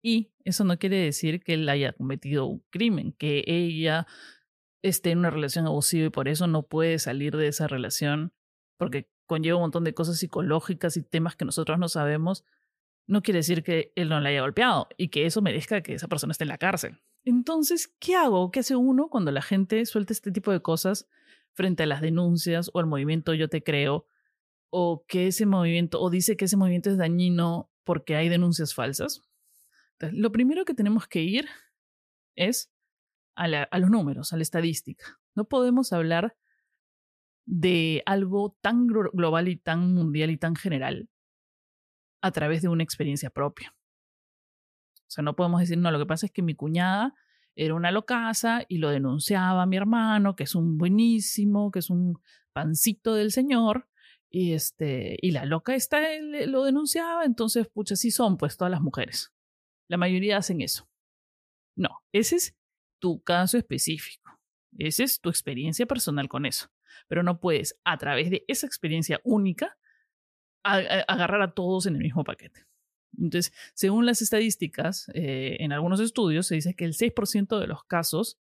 Y 0.02 0.32
eso 0.46 0.64
no 0.64 0.80
quiere 0.80 0.98
decir 0.98 1.44
que 1.44 1.54
él 1.54 1.70
haya 1.70 1.94
cometido 1.94 2.46
un 2.46 2.64
crimen, 2.72 3.14
que 3.14 3.44
ella 3.46 4.08
esté 4.82 5.12
en 5.12 5.20
una 5.20 5.30
relación 5.30 5.68
abusiva 5.68 6.08
y 6.08 6.10
por 6.10 6.28
eso 6.28 6.48
no 6.48 6.64
puede 6.64 6.98
salir 6.98 7.38
de 7.38 7.48
esa 7.48 7.68
relación, 7.68 8.34
porque 8.78 9.10
conlleva 9.28 9.58
un 9.58 9.64
montón 9.64 9.84
de 9.84 9.94
cosas 9.94 10.18
psicológicas 10.18 10.98
y 10.98 11.04
temas 11.04 11.36
que 11.36 11.46
nosotros 11.46 11.78
no 11.78 11.88
sabemos, 11.88 12.46
no 13.06 13.22
quiere 13.22 13.40
decir 13.40 13.64
que 13.64 13.92
él 13.96 14.10
no 14.10 14.20
la 14.20 14.30
haya 14.30 14.42
golpeado 14.42 14.88
y 14.98 15.10
que 15.10 15.26
eso 15.26 15.42
merezca 15.42 15.82
que 15.82 15.94
esa 15.94 16.08
persona 16.08 16.32
esté 16.32 16.46
en 16.46 16.50
la 16.50 16.58
cárcel. 16.58 17.00
Entonces, 17.24 17.88
¿qué 18.00 18.16
hago? 18.16 18.52
¿Qué 18.52 18.62
hace 18.62 18.76
uno 18.76 19.10
cuando 19.10 19.32
la 19.32 19.42
gente 19.42 19.86
suelta 19.86 20.14
este 20.14 20.32
tipo 20.32 20.52
de 20.52 20.62
cosas 20.62 21.08
frente 21.54 21.84
a 21.84 21.86
las 21.86 22.02
denuncias 22.02 22.70
o 22.74 22.80
al 22.80 22.88
movimiento 22.88 23.34
Yo 23.34 23.50
Te 23.50 23.64
Creo, 23.64 24.06
o 24.70 25.06
que 25.08 25.28
ese 25.28 25.46
movimiento, 25.46 26.00
o 26.02 26.10
dice 26.10 26.38
que 26.38 26.46
ese 26.46 26.58
movimiento 26.58 26.90
es 26.90 26.98
dañino 26.98 27.70
porque 27.84 28.16
hay 28.16 28.30
denuncias 28.30 28.74
falsas. 28.74 29.22
lo 30.00 30.32
primero 30.32 30.66
que 30.66 30.74
tenemos 30.74 31.08
que 31.08 31.22
ir 31.22 31.48
es 32.36 32.72
a, 33.36 33.46
a 33.46 33.80
los 33.80 33.90
números, 33.90 34.34
a 34.34 34.38
la 34.38 34.44
estadística. 34.44 35.20
No 35.36 35.46
podemos 35.46 35.94
hablar 35.94 36.36
de 37.46 38.04
algo 38.06 38.58
tan 38.62 38.88
global 38.88 39.48
y 39.48 39.58
tan 39.58 39.94
mundial 39.94 40.30
y 40.30 40.38
tan 40.38 40.56
general 40.56 41.10
a 42.22 42.32
través 42.32 42.62
de 42.62 42.70
una 42.70 42.84
experiencia 42.84 43.30
propia. 43.30 43.76
O 45.02 45.14
sea, 45.14 45.24
no 45.24 45.36
podemos 45.36 45.60
decir, 45.60 45.78
no, 45.78 45.92
lo 45.92 46.00
que 46.00 46.06
pasa 46.06 46.28
es 46.28 46.32
que 46.32 46.42
mi 46.42 46.56
cuñada 46.56 47.14
era 47.56 47.74
una 47.74 47.92
locaza 47.92 48.64
y 48.68 48.78
lo 48.78 48.90
denunciaba 48.90 49.64
a 49.64 49.66
mi 49.66 49.78
hermano, 49.78 50.36
que 50.36 50.44
es 50.44 50.56
un 50.56 50.78
buenísimo, 50.78 51.72
que 51.72 51.80
es 51.80 51.90
un 51.90 52.22
pancito 52.54 53.14
del 53.14 53.32
señor, 53.32 53.88
y, 54.30 54.54
este, 54.54 55.18
y 55.22 55.32
la 55.32 55.46
loca 55.46 55.76
esta 55.76 56.00
lo 56.48 56.64
denunciaba, 56.64 57.26
entonces, 57.26 57.68
pucha, 57.68 57.98
sí 57.98 58.12
son 58.12 58.38
pues 58.38 58.56
todas 58.56 58.72
las 58.72 58.82
mujeres. 58.82 59.34
La 59.90 59.98
mayoría 59.98 60.38
hacen 60.38 60.62
eso. 60.62 60.88
No, 61.76 61.90
ese 62.14 62.38
es 62.38 62.56
tu 63.00 63.22
caso 63.22 63.58
específico. 63.58 64.40
Esa 64.78 65.04
es 65.04 65.20
tu 65.20 65.30
experiencia 65.30 65.86
personal 65.86 66.30
con 66.30 66.46
eso. 66.46 66.70
Pero 67.10 67.24
no 67.24 67.42
puedes, 67.42 67.78
a 67.84 67.98
través 67.98 68.30
de 68.30 68.46
esa 68.48 68.68
experiencia 68.68 69.20
única, 69.26 69.78
agarrar 70.64 71.42
a 71.42 71.54
todos 71.54 71.88
en 71.88 71.96
el 71.96 72.02
mismo 72.02 72.24
paquete. 72.24 72.66
Entonces, 73.18 73.54
según 73.74 74.06
las 74.06 74.22
estadísticas, 74.22 75.10
eh, 75.14 75.58
en 75.60 75.72
algunos 75.72 76.00
estudios 76.00 76.48
se 76.48 76.56
dice 76.56 76.76
que 76.76 76.86
el 76.86 76.94
6% 76.94 77.60
de 77.60 77.68
los 77.68 77.84
casos 77.84 78.40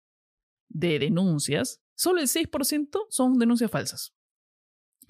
de 0.69 0.99
denuncias, 0.99 1.81
solo 1.95 2.21
el 2.21 2.27
6% 2.27 3.07
son 3.09 3.39
denuncias 3.39 3.71
falsas. 3.71 4.13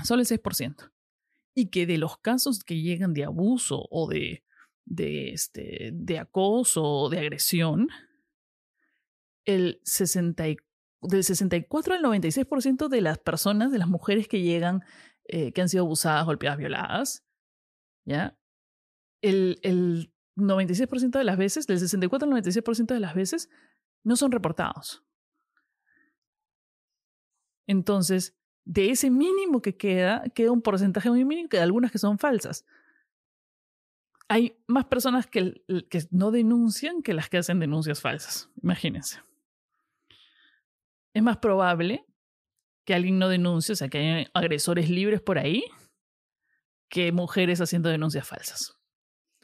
Solo 0.03 0.21
el 0.21 0.27
6%. 0.27 0.91
Y 1.55 1.69
que 1.69 1.85
de 1.85 1.97
los 1.97 2.17
casos 2.17 2.63
que 2.63 2.81
llegan 2.81 3.13
de 3.13 3.25
abuso 3.25 3.87
o 3.89 4.07
de, 4.07 4.43
de, 4.85 5.31
este, 5.31 5.91
de 5.93 6.19
acoso 6.19 6.83
o 6.83 7.09
de 7.09 7.19
agresión, 7.19 7.89
el 9.45 9.81
60, 9.83 10.45
del 11.01 11.23
64 11.23 11.95
al 11.95 12.03
96% 12.03 12.87
de 12.87 13.01
las 13.01 13.17
personas, 13.17 13.71
de 13.71 13.77
las 13.77 13.87
mujeres 13.87 14.27
que 14.27 14.41
llegan, 14.41 14.83
eh, 15.25 15.51
que 15.51 15.61
han 15.61 15.69
sido 15.69 15.83
abusadas, 15.83 16.25
golpeadas, 16.25 16.57
violadas, 16.57 17.25
¿ya? 18.05 18.38
El, 19.21 19.59
el 19.63 20.13
96% 20.35 21.17
de 21.17 21.23
las 21.23 21.37
veces, 21.37 21.67
del 21.67 21.79
64 21.79 22.27
al 22.27 22.41
96% 22.41 22.93
de 22.93 22.99
las 22.99 23.13
veces, 23.13 23.49
no 24.03 24.15
son 24.15 24.31
reportados. 24.31 25.03
Entonces, 27.67 28.35
de 28.65 28.91
ese 28.91 29.09
mínimo 29.09 29.61
que 29.61 29.77
queda, 29.77 30.23
queda 30.33 30.51
un 30.51 30.61
porcentaje 30.61 31.09
muy 31.09 31.25
mínimo 31.25 31.49
que 31.49 31.57
de 31.57 31.63
algunas 31.63 31.91
que 31.91 31.97
son 31.97 32.19
falsas. 32.19 32.65
hay 34.27 34.57
más 34.67 34.85
personas 34.85 35.25
que, 35.25 35.63
que 35.89 36.03
no 36.11 36.31
denuncian 36.31 37.01
que 37.01 37.13
las 37.13 37.29
que 37.29 37.37
hacen 37.37 37.59
denuncias 37.59 37.99
falsas. 37.99 38.49
Imagínense. 38.61 39.21
Es 41.13 41.23
más 41.23 41.37
probable 41.37 42.05
que 42.85 42.93
alguien 42.93 43.19
no 43.19 43.27
denuncie, 43.27 43.73
o 43.73 43.75
sea, 43.75 43.89
que 43.89 43.97
hay 43.97 44.27
agresores 44.33 44.89
libres 44.89 45.21
por 45.21 45.37
ahí, 45.37 45.63
que 46.89 47.11
mujeres 47.11 47.61
haciendo 47.61 47.89
denuncias 47.89 48.27
falsas. 48.27 48.78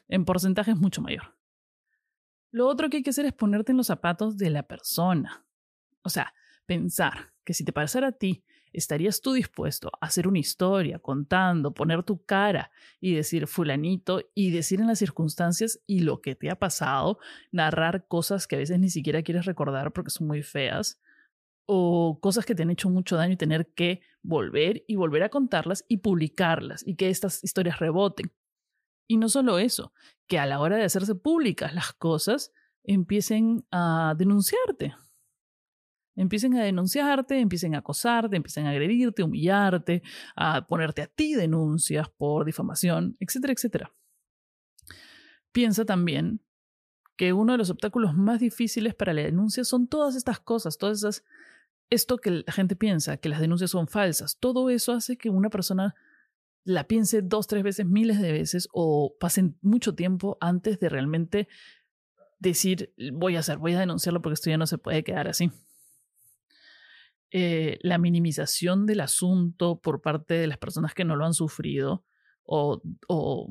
En 0.07 0.25
porcentaje 0.25 0.71
es 0.71 0.77
mucho 0.77 1.01
mayor. 1.01 1.37
Lo 2.51 2.67
otro 2.67 2.89
que 2.89 2.97
hay 2.97 3.03
que 3.03 3.09
hacer 3.09 3.25
es 3.25 3.33
ponerte 3.33 3.71
en 3.71 3.77
los 3.77 3.87
zapatos 3.87 4.37
de 4.37 4.49
la 4.49 4.63
persona. 4.63 5.45
O 6.03 6.09
sea, 6.09 6.33
pensar 6.65 7.33
que 7.43 7.53
si 7.53 7.65
te 7.65 7.73
pasara 7.73 8.07
a 8.07 8.11
ti 8.11 8.43
¿Estarías 8.75 9.21
tú 9.21 9.31
dispuesto 9.31 9.89
a 10.01 10.07
hacer 10.07 10.27
una 10.27 10.39
historia 10.39 10.99
contando, 10.99 11.73
poner 11.73 12.03
tu 12.03 12.25
cara 12.25 12.71
y 12.99 13.13
decir 13.13 13.47
fulanito 13.47 14.21
y 14.33 14.51
decir 14.51 14.81
en 14.81 14.87
las 14.87 14.99
circunstancias 14.99 15.79
y 15.87 16.01
lo 16.01 16.19
que 16.19 16.35
te 16.35 16.49
ha 16.49 16.59
pasado, 16.59 17.17
narrar 17.53 18.05
cosas 18.09 18.47
que 18.47 18.57
a 18.57 18.59
veces 18.59 18.77
ni 18.77 18.89
siquiera 18.89 19.23
quieres 19.23 19.45
recordar 19.45 19.93
porque 19.93 20.11
son 20.11 20.27
muy 20.27 20.43
feas? 20.43 20.99
o 21.67 22.19
cosas 22.21 22.45
que 22.45 22.53
te 22.53 22.61
han 22.61 22.69
hecho 22.69 22.91
mucho 22.91 23.15
daño 23.15 23.33
y 23.33 23.37
tener 23.37 23.65
que 23.73 24.01
volver 24.21 24.83
y 24.87 24.97
volver 24.97 25.23
a 25.23 25.29
contarlas 25.29 25.83
y 25.87 25.97
publicarlas 25.97 26.85
y 26.85 26.95
que 26.95 27.09
estas 27.09 27.43
historias 27.43 27.79
reboten. 27.79 28.31
Y 29.07 29.17
no 29.17 29.29
solo 29.29 29.59
eso, 29.59 29.93
que 30.27 30.39
a 30.39 30.45
la 30.45 30.59
hora 30.59 30.77
de 30.77 30.83
hacerse 30.83 31.15
públicas 31.15 31.73
las 31.73 31.93
cosas 31.93 32.51
empiecen 32.83 33.65
a 33.71 34.15
denunciarte 34.17 34.95
empiecen 36.15 36.55
a 36.55 36.63
denunciarte, 36.63 37.39
empiecen 37.39 37.75
a 37.75 37.79
acosarte, 37.79 38.35
empiecen 38.35 38.65
a 38.65 38.71
agredirte, 38.71 39.23
humillarte, 39.23 40.01
a 40.35 40.65
ponerte 40.65 41.01
a 41.01 41.07
ti 41.07 41.35
denuncias 41.35 42.09
por 42.09 42.45
difamación, 42.45 43.17
etcétera, 43.19 43.53
etcétera. 43.53 43.93
Piensa 45.51 45.85
también 45.85 46.41
que 47.17 47.33
uno 47.33 47.53
de 47.53 47.57
los 47.57 47.69
obstáculos 47.69 48.15
más 48.15 48.39
difíciles 48.39 48.93
para 48.93 49.13
la 49.13 49.21
denuncia 49.21 49.63
son 49.63 49.87
todas 49.87 50.15
estas 50.15 50.39
cosas, 50.39 50.77
todas 50.77 50.97
esas, 50.99 51.23
esto 51.89 52.17
que 52.17 52.43
la 52.45 52.51
gente 52.51 52.75
piensa, 52.75 53.17
que 53.17 53.29
las 53.29 53.39
denuncias 53.39 53.71
son 53.71 53.87
falsas, 53.87 54.37
todo 54.39 54.69
eso 54.69 54.91
hace 54.91 55.17
que 55.17 55.29
una 55.29 55.49
persona 55.49 55.95
la 56.65 56.87
piense 56.87 57.21
dos, 57.21 57.47
tres 57.47 57.63
veces, 57.63 57.85
miles 57.85 58.19
de 58.19 58.31
veces 58.31 58.67
o 58.73 59.15
pasen 59.19 59.57
mucho 59.61 59.95
tiempo 59.95 60.37
antes 60.41 60.79
de 60.79 60.89
realmente 60.89 61.47
decir, 62.39 62.93
voy 63.13 63.35
a 63.35 63.39
hacer, 63.39 63.57
voy 63.57 63.75
a 63.75 63.79
denunciarlo 63.79 64.21
porque 64.21 64.33
esto 64.33 64.49
ya 64.49 64.57
no 64.57 64.67
se 64.67 64.79
puede 64.79 65.03
quedar 65.03 65.27
así. 65.27 65.51
Eh, 67.31 67.77
la 67.81 67.97
minimización 67.97 68.85
del 68.85 69.01
asunto 69.01 69.79
por 69.79 70.01
parte 70.01 70.33
de 70.33 70.47
las 70.47 70.57
personas 70.57 70.93
que 70.93 71.05
no 71.05 71.15
lo 71.15 71.25
han 71.25 71.33
sufrido 71.33 72.03
o, 72.43 72.81
o 73.07 73.47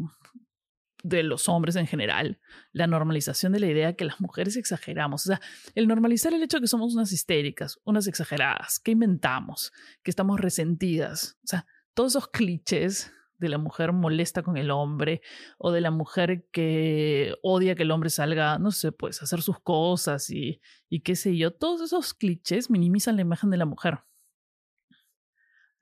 de 1.04 1.22
los 1.22 1.48
hombres 1.48 1.76
en 1.76 1.86
general, 1.86 2.40
la 2.72 2.86
normalización 2.86 3.52
de 3.52 3.60
la 3.60 3.66
idea 3.66 3.94
que 3.94 4.06
las 4.06 4.20
mujeres 4.20 4.56
exageramos, 4.56 5.26
o 5.26 5.28
sea, 5.28 5.40
el 5.74 5.86
normalizar 5.86 6.32
el 6.32 6.42
hecho 6.42 6.56
de 6.56 6.62
que 6.62 6.66
somos 6.66 6.94
unas 6.94 7.12
histéricas, 7.12 7.78
unas 7.84 8.06
exageradas, 8.06 8.80
que 8.80 8.92
inventamos, 8.92 9.70
que 10.02 10.10
estamos 10.10 10.40
resentidas, 10.40 11.38
o 11.44 11.46
sea, 11.46 11.66
todos 11.94 12.12
esos 12.12 12.28
clichés 12.28 13.12
de 13.38 13.48
la 13.48 13.58
mujer 13.58 13.92
molesta 13.92 14.42
con 14.42 14.56
el 14.56 14.70
hombre 14.70 15.22
o 15.58 15.72
de 15.72 15.80
la 15.80 15.90
mujer 15.90 16.46
que 16.52 17.34
odia 17.42 17.74
que 17.74 17.82
el 17.82 17.90
hombre 17.90 18.10
salga, 18.10 18.58
no 18.58 18.70
sé, 18.70 18.92
pues 18.92 19.22
hacer 19.22 19.42
sus 19.42 19.60
cosas 19.60 20.30
y, 20.30 20.60
qué 21.02 21.16
sé 21.16 21.36
yo. 21.36 21.52
Todos 21.52 21.80
esos 21.80 22.14
clichés 22.14 22.70
minimizan 22.70 23.16
la 23.16 23.22
imagen 23.22 23.50
de 23.50 23.56
la 23.56 23.66
mujer 23.66 24.00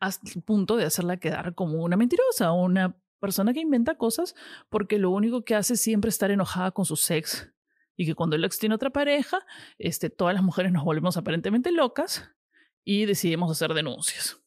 hasta 0.00 0.32
el 0.34 0.42
punto 0.42 0.76
de 0.76 0.84
hacerla 0.84 1.18
quedar 1.18 1.54
como 1.54 1.80
una 1.84 1.96
mentirosa 1.96 2.50
una 2.50 2.98
persona 3.20 3.52
que 3.52 3.60
inventa 3.60 3.96
cosas 3.96 4.34
porque 4.68 4.98
lo 4.98 5.10
único 5.10 5.44
que 5.44 5.54
hace 5.54 5.74
es 5.74 5.80
siempre 5.80 6.08
estar 6.08 6.32
enojada 6.32 6.72
con 6.72 6.84
su 6.84 6.96
sex 6.96 7.52
y 7.96 8.04
que 8.04 8.16
cuando 8.16 8.34
el 8.34 8.44
ex 8.44 8.58
tiene 8.58 8.74
otra 8.74 8.90
pareja, 8.90 9.38
este, 9.78 10.10
todas 10.10 10.34
las 10.34 10.42
mujeres 10.42 10.72
nos 10.72 10.84
volvemos 10.84 11.16
aparentemente 11.16 11.70
locas 11.70 12.28
y 12.84 13.06
decidimos 13.06 13.50
hacer 13.52 13.74
denuncias. 13.74 14.41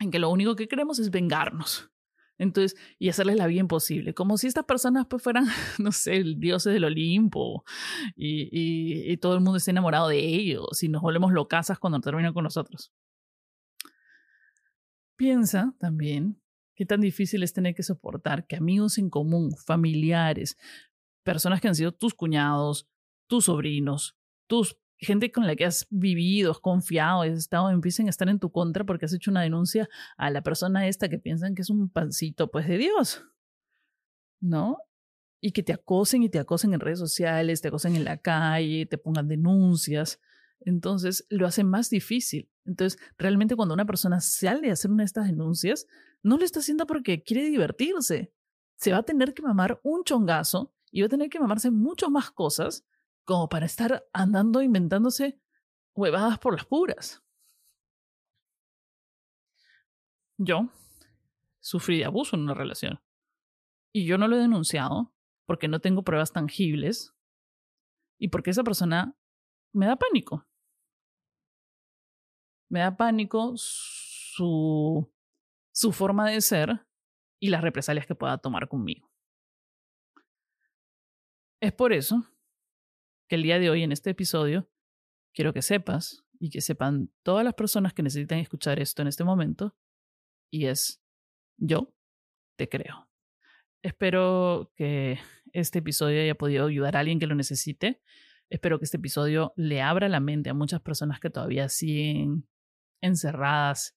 En 0.00 0.10
que 0.10 0.18
lo 0.18 0.30
único 0.30 0.56
que 0.56 0.68
queremos 0.68 0.98
es 0.98 1.10
vengarnos. 1.10 1.90
Entonces, 2.36 2.78
y 2.98 3.08
hacerles 3.08 3.36
la 3.36 3.46
vida 3.46 3.60
imposible, 3.60 4.12
como 4.12 4.36
si 4.38 4.48
estas 4.48 4.64
personas 4.64 5.06
pues 5.08 5.22
fueran, 5.22 5.46
no 5.78 5.92
sé, 5.92 6.16
el 6.16 6.40
dioses 6.40 6.72
del 6.72 6.84
Olimpo 6.84 7.64
y, 8.16 9.16
todo 9.18 9.34
el 9.34 9.40
mundo 9.40 9.58
esté 9.58 9.70
enamorado 9.70 10.08
de 10.08 10.18
ellos 10.18 10.82
y 10.82 10.88
nos 10.88 11.00
volvemos 11.00 11.32
locasas 11.32 11.78
cuando 11.78 12.00
terminan 12.00 12.34
con 12.34 12.44
nosotros. 12.44 12.92
Piensa 15.16 15.74
también 15.78 16.42
qué 16.74 16.84
tan 16.84 17.00
difícil 17.00 17.44
es 17.44 17.52
tener 17.52 17.74
que 17.74 17.84
soportar 17.84 18.46
que 18.46 18.56
amigos 18.56 18.98
en 18.98 19.08
común, 19.08 19.52
familiares, 19.56 20.58
personas 21.22 21.60
que 21.60 21.68
han 21.68 21.76
sido 21.76 21.92
tus 21.92 22.14
cuñados, 22.14 22.88
tus 23.28 23.44
sobrinos, 23.44 24.16
tus 24.48 24.76
gente 25.04 25.32
con 25.32 25.46
la 25.46 25.56
que 25.56 25.64
has 25.64 25.86
vivido, 25.90 26.50
has 26.50 26.58
confiado, 26.58 27.22
has 27.22 27.30
estado, 27.30 27.70
empiecen 27.70 28.06
a 28.06 28.10
estar 28.10 28.28
en 28.28 28.38
tu 28.38 28.50
contra 28.50 28.84
porque 28.84 29.06
has 29.06 29.12
hecho 29.12 29.30
una 29.30 29.42
denuncia 29.42 29.88
a 30.16 30.30
la 30.30 30.42
persona 30.42 30.86
esta 30.86 31.08
que 31.08 31.18
piensan 31.18 31.54
que 31.54 31.62
es 31.62 31.70
un 31.70 31.88
pancito, 31.88 32.50
pues, 32.50 32.66
de 32.68 32.78
Dios. 32.78 33.24
¿No? 34.40 34.78
Y 35.40 35.52
que 35.52 35.62
te 35.62 35.72
acosen 35.72 36.22
y 36.22 36.28
te 36.28 36.38
acosen 36.38 36.74
en 36.74 36.80
redes 36.80 36.98
sociales, 36.98 37.60
te 37.60 37.68
acosen 37.68 37.96
en 37.96 38.04
la 38.04 38.18
calle, 38.18 38.86
te 38.86 38.98
pongan 38.98 39.28
denuncias. 39.28 40.20
Entonces, 40.60 41.26
lo 41.28 41.46
hace 41.46 41.64
más 41.64 41.90
difícil. 41.90 42.50
Entonces, 42.64 42.98
realmente 43.18 43.56
cuando 43.56 43.74
una 43.74 43.84
persona 43.84 44.20
sale 44.20 44.70
a 44.70 44.72
hacer 44.72 44.90
una 44.90 45.02
de 45.02 45.06
estas 45.06 45.26
denuncias, 45.26 45.86
no 46.22 46.38
lo 46.38 46.44
está 46.44 46.60
haciendo 46.60 46.86
porque 46.86 47.22
quiere 47.22 47.44
divertirse. 47.44 48.32
Se 48.76 48.92
va 48.92 48.98
a 48.98 49.02
tener 49.02 49.34
que 49.34 49.42
mamar 49.42 49.80
un 49.82 50.04
chongazo 50.04 50.74
y 50.90 51.00
va 51.00 51.06
a 51.06 51.10
tener 51.10 51.28
que 51.28 51.40
mamarse 51.40 51.70
mucho 51.70 52.10
más 52.10 52.30
cosas 52.30 52.84
como 53.24 53.48
para 53.48 53.66
estar 53.66 54.06
andando 54.12 54.62
inventándose 54.62 55.40
huevadas 55.94 56.38
por 56.38 56.54
las 56.54 56.66
puras. 56.66 57.22
Yo 60.36 60.68
sufrí 61.60 61.98
de 61.98 62.04
abuso 62.04 62.36
en 62.36 62.42
una 62.42 62.54
relación 62.54 63.00
y 63.92 64.06
yo 64.06 64.18
no 64.18 64.28
lo 64.28 64.36
he 64.36 64.40
denunciado 64.40 65.14
porque 65.46 65.68
no 65.68 65.80
tengo 65.80 66.02
pruebas 66.02 66.32
tangibles 66.32 67.14
y 68.18 68.28
porque 68.28 68.50
esa 68.50 68.64
persona 68.64 69.16
me 69.72 69.86
da 69.86 69.96
pánico. 69.96 70.46
Me 72.68 72.80
da 72.80 72.96
pánico 72.96 73.52
su, 73.56 75.12
su 75.72 75.92
forma 75.92 76.28
de 76.30 76.40
ser 76.40 76.86
y 77.40 77.50
las 77.50 77.62
represalias 77.62 78.06
que 78.06 78.14
pueda 78.14 78.38
tomar 78.38 78.68
conmigo. 78.68 79.10
Es 81.60 81.72
por 81.72 81.92
eso 81.92 82.24
que 83.28 83.36
el 83.36 83.42
día 83.42 83.58
de 83.58 83.70
hoy 83.70 83.82
en 83.82 83.92
este 83.92 84.10
episodio 84.10 84.68
quiero 85.32 85.52
que 85.52 85.62
sepas 85.62 86.24
y 86.38 86.50
que 86.50 86.60
sepan 86.60 87.10
todas 87.22 87.44
las 87.44 87.54
personas 87.54 87.94
que 87.94 88.02
necesitan 88.02 88.38
escuchar 88.38 88.80
esto 88.80 89.02
en 89.02 89.08
este 89.08 89.24
momento 89.24 89.76
y 90.50 90.66
es 90.66 91.02
yo 91.56 91.94
te 92.56 92.68
creo. 92.68 93.08
Espero 93.82 94.72
que 94.76 95.18
este 95.52 95.80
episodio 95.80 96.22
haya 96.22 96.34
podido 96.34 96.66
ayudar 96.66 96.96
a 96.96 97.00
alguien 97.00 97.18
que 97.18 97.26
lo 97.26 97.34
necesite. 97.34 98.00
Espero 98.48 98.78
que 98.78 98.84
este 98.84 98.98
episodio 98.98 99.52
le 99.56 99.82
abra 99.82 100.08
la 100.08 100.20
mente 100.20 100.50
a 100.50 100.54
muchas 100.54 100.80
personas 100.80 101.20
que 101.20 101.30
todavía 101.30 101.68
siguen 101.68 102.46
encerradas 103.00 103.96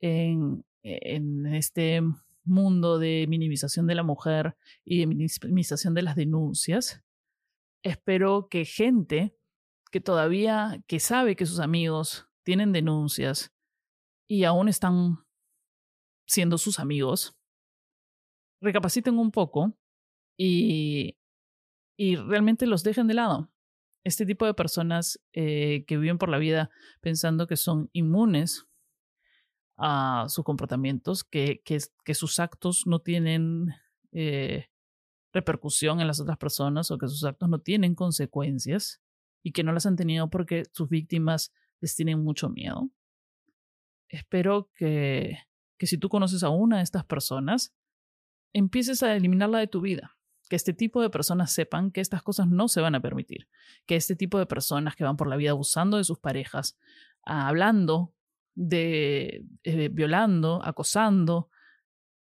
en, 0.00 0.64
en 0.82 1.46
este 1.46 2.02
mundo 2.44 2.98
de 2.98 3.26
minimización 3.28 3.86
de 3.86 3.94
la 3.94 4.02
mujer 4.02 4.56
y 4.84 5.00
de 5.00 5.06
minimización 5.06 5.94
de 5.94 6.02
las 6.02 6.16
denuncias 6.16 7.03
espero 7.84 8.48
que 8.48 8.64
gente 8.64 9.36
que 9.92 10.00
todavía, 10.00 10.82
que 10.88 10.98
sabe 10.98 11.36
que 11.36 11.46
sus 11.46 11.60
amigos 11.60 12.26
tienen 12.42 12.72
denuncias 12.72 13.54
y 14.26 14.42
aún 14.42 14.68
están 14.68 15.18
siendo 16.26 16.58
sus 16.58 16.80
amigos, 16.80 17.36
recapaciten 18.60 19.18
un 19.18 19.30
poco 19.30 19.78
y, 20.36 21.16
y 21.96 22.16
realmente 22.16 22.66
los 22.66 22.82
dejen 22.82 23.06
de 23.06 23.14
lado. 23.14 23.52
Este 24.02 24.26
tipo 24.26 24.46
de 24.46 24.54
personas 24.54 25.20
eh, 25.32 25.84
que 25.86 25.96
viven 25.96 26.18
por 26.18 26.28
la 26.28 26.38
vida 26.38 26.70
pensando 27.00 27.46
que 27.46 27.56
son 27.56 27.88
inmunes 27.92 28.66
a 29.76 30.26
sus 30.28 30.44
comportamientos, 30.44 31.24
que, 31.24 31.62
que, 31.64 31.78
que 32.04 32.14
sus 32.14 32.38
actos 32.40 32.86
no 32.86 33.00
tienen 33.00 33.68
eh, 34.12 34.68
repercusión 35.34 36.00
en 36.00 36.06
las 36.06 36.20
otras 36.20 36.38
personas 36.38 36.90
o 36.90 36.96
que 36.96 37.08
sus 37.08 37.24
actos 37.24 37.48
no 37.48 37.58
tienen 37.58 37.94
consecuencias 37.94 39.02
y 39.42 39.52
que 39.52 39.64
no 39.64 39.72
las 39.72 39.84
han 39.84 39.96
tenido 39.96 40.30
porque 40.30 40.62
sus 40.72 40.88
víctimas 40.88 41.52
les 41.80 41.94
tienen 41.96 42.22
mucho 42.22 42.48
miedo. 42.48 42.88
Espero 44.08 44.70
que, 44.74 45.38
que 45.76 45.86
si 45.86 45.98
tú 45.98 46.08
conoces 46.08 46.44
a 46.44 46.48
una 46.48 46.78
de 46.78 46.84
estas 46.84 47.04
personas, 47.04 47.74
empieces 48.52 49.02
a 49.02 49.14
eliminarla 49.14 49.58
de 49.58 49.66
tu 49.66 49.80
vida. 49.80 50.16
Que 50.48 50.56
este 50.56 50.72
tipo 50.72 51.02
de 51.02 51.10
personas 51.10 51.52
sepan 51.52 51.90
que 51.90 52.00
estas 52.00 52.22
cosas 52.22 52.46
no 52.46 52.68
se 52.68 52.80
van 52.80 52.94
a 52.94 53.00
permitir. 53.00 53.48
Que 53.86 53.96
este 53.96 54.14
tipo 54.14 54.38
de 54.38 54.46
personas 54.46 54.94
que 54.94 55.04
van 55.04 55.16
por 55.16 55.26
la 55.26 55.36
vida 55.36 55.50
abusando 55.50 55.96
de 55.96 56.04
sus 56.04 56.20
parejas, 56.20 56.78
hablando 57.24 58.14
de 58.54 59.46
eh, 59.64 59.88
violando, 59.88 60.60
acosando 60.64 61.48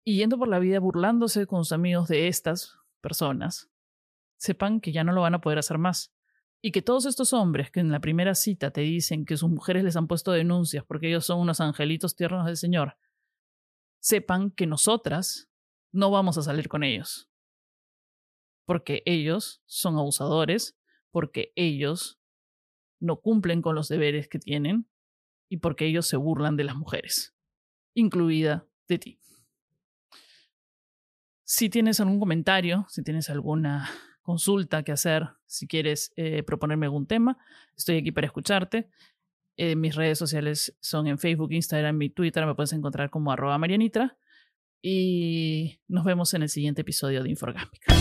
y 0.03 0.17
yendo 0.17 0.39
por 0.39 0.49
la 0.49 0.59
vida 0.59 0.81
burlándose 0.81 1.47
con 1.47 1.65
sus 1.65 1.73
amigos 1.73 2.09
de 2.09 2.27
estas 2.27 2.77
personas, 3.07 3.71
sepan 4.37 4.81
que 4.81 4.91
ya 4.91 5.05
no 5.05 5.13
lo 5.13 5.21
van 5.21 5.35
a 5.35 5.41
poder 5.41 5.61
hacer 5.61 5.79
más. 5.79 6.13
Y 6.61 6.73
que 6.73 6.83
todos 6.83 7.07
estos 7.07 7.33
hombres 7.33 7.71
que 7.71 7.79
en 7.79 7.93
la 7.93 8.01
primera 8.01 8.35
cita 8.35 8.73
te 8.73 8.81
dicen 8.81 9.25
que 9.25 9.37
sus 9.37 9.49
mujeres 9.49 9.85
les 9.85 9.95
han 9.95 10.09
puesto 10.09 10.33
denuncias 10.33 10.85
porque 10.85 11.07
ellos 11.07 11.25
son 11.25 11.39
unos 11.39 11.61
angelitos 11.61 12.17
tiernos 12.17 12.47
del 12.47 12.57
Señor, 12.57 12.97
sepan 14.01 14.51
que 14.51 14.67
nosotras 14.67 15.49
no 15.93 16.11
vamos 16.11 16.37
a 16.37 16.43
salir 16.43 16.69
con 16.69 16.83
ellos. 16.83 17.31
Porque 18.65 19.05
ellos 19.07 19.63
son 19.67 19.97
abusadores, 19.97 20.77
porque 21.13 21.53
ellos 21.55 22.19
no 22.99 23.21
cumplen 23.21 23.63
con 23.63 23.77
los 23.77 23.87
deberes 23.87 24.27
que 24.27 24.41
tienen 24.41 24.89
y 25.49 25.59
porque 25.59 25.87
ellos 25.87 26.09
se 26.09 26.17
burlan 26.17 26.57
de 26.57 26.65
las 26.65 26.75
mujeres, 26.75 27.37
incluida 27.95 28.67
de 28.89 28.99
ti. 28.99 29.21
Si 31.49 31.71
tienes 31.71 32.01
algún 32.01 32.19
comentario, 32.19 32.87
si 32.89 33.05
tienes 33.05 33.31
alguna 33.31 33.89
consulta 34.21 34.83
que 34.83 34.91
hacer, 34.91 35.29
si 35.47 35.69
quieres 35.69 36.13
eh, 36.17 36.43
proponerme 36.43 36.87
algún 36.87 37.07
tema, 37.07 37.39
estoy 37.77 37.99
aquí 37.99 38.11
para 38.11 38.27
escucharte. 38.27 38.91
Eh, 39.57 39.77
mis 39.77 39.95
redes 39.95 40.19
sociales 40.19 40.77
son 40.81 41.07
en 41.07 41.19
Facebook, 41.19 41.53
Instagram 41.53 42.03
y 42.03 42.11
Twitter. 42.11 42.45
Me 42.47 42.57
puedes 42.57 42.73
encontrar 42.73 43.11
como 43.11 43.31
arroba 43.31 43.57
Marianitra. 43.59 44.19
Y 44.83 45.79
nos 45.87 46.05
vemos 46.05 46.35
en 46.35 46.43
el 46.43 46.49
siguiente 46.49 46.81
episodio 46.81 47.23
de 47.23 47.31
Inforgámica. 47.31 47.95